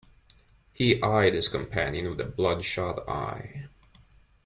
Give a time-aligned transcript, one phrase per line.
[0.73, 3.67] He eyed his companion with a bloodshot eye.